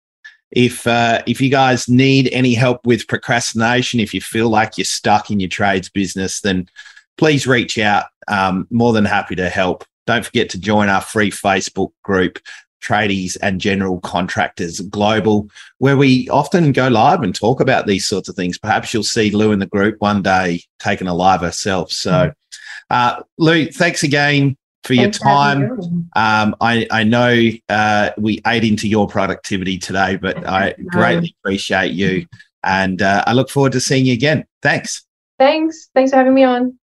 if 0.51 0.87
uh, 0.87 1.23
if 1.27 1.41
you 1.41 1.51
guys 1.51 1.89
need 1.89 2.29
any 2.33 2.55
help 2.55 2.87
with 2.87 3.09
procrastination, 3.09 4.01
if 4.01 4.15
you 4.15 4.21
feel 4.21 4.49
like 4.49 4.79
you're 4.79 4.85
stuck 4.85 5.31
in 5.31 5.41
your 5.41 5.49
trades 5.49 5.89
business, 5.89 6.41
then 6.41 6.69
please 7.19 7.47
reach 7.47 7.79
out. 7.79 8.07
Um, 8.29 8.67
more 8.71 8.93
than 8.93 9.05
happy 9.05 9.37
to 9.37 9.49
help. 9.49 9.85
Don't 10.07 10.25
forget 10.25 10.51
to 10.51 10.61
join 10.61 10.89
our 10.89 11.01
free 11.01 11.31
Facebook 11.31 11.93
group, 12.03 12.41
Tradies 12.83 13.37
and 13.41 13.61
General 13.61 14.01
Contractors 14.01 14.81
Global, 14.81 15.49
where 15.79 15.97
we 15.97 16.29
often 16.29 16.73
go 16.73 16.89
live 16.89 17.23
and 17.23 17.35
talk 17.35 17.61
about 17.61 17.87
these 17.87 18.07
sorts 18.07 18.29
of 18.29 18.35
things. 18.35 18.59
Perhaps 18.59 18.93
you'll 18.93 19.05
see 19.05 19.31
Lou 19.31 19.53
in 19.53 19.61
the 19.61 19.67
group 19.67 19.97
one 20.01 20.23
day 20.23 20.63
taking 20.81 21.09
a 21.09 21.15
live 21.15 21.41
herself. 21.41 21.93
So. 21.93 22.11
Mm 22.11 22.35
uh, 22.91 23.23
Lou, 23.39 23.67
thanks 23.67 24.03
again 24.03 24.57
for 24.87 24.95
your 24.95 25.11
time. 25.11 26.09
Um, 26.15 26.57
I, 26.61 26.87
I 26.91 27.05
know 27.05 27.51
uh, 27.69 28.11
we 28.17 28.41
ate 28.47 28.65
into 28.65 28.89
your 28.89 29.07
productivity 29.09 29.79
today, 29.79 30.17
but 30.17 30.47
I 30.47 30.75
greatly 30.87 31.35
appreciate 31.41 31.93
you. 31.93 32.27
And 32.63 33.03
uh, 33.03 33.25
I 33.27 33.33
look 33.33 33.51
forward 33.51 33.73
to 33.73 33.81
seeing 33.81 34.07
you 34.07 34.13
again. 34.13 34.45
Thanks. 34.63 35.05
Thanks. 35.39 35.91
Thanks 35.95 36.11
for 36.11 36.17
having 36.17 36.35
me 36.35 36.45
on. 36.45 36.79